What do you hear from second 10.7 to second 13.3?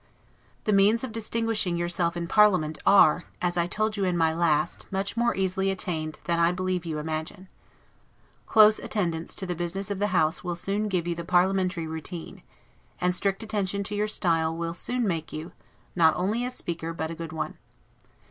give you the parliamentary routine; and